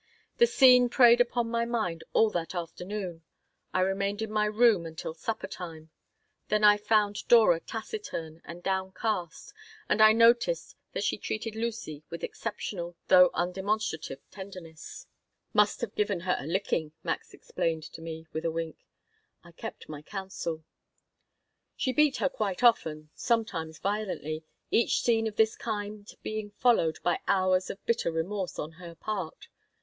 [0.37, 3.21] The scene preyed upon my mind all that afternoon.
[3.71, 5.91] I remained in my room until supper time.
[6.47, 9.53] Then I found Dora taciturn and downcast
[9.87, 15.05] and I noticed that she treated Lucy with exceptional, though undemonstrative, tenderness
[15.53, 18.77] "Must have given her a licking," Max explained to me, with a wink
[19.43, 20.63] I kept my counsel
[21.75, 27.19] She beat her quite often, sometimes violently, each scene of this kind being followed by
[27.27, 29.47] hours of bitter remorse on her part.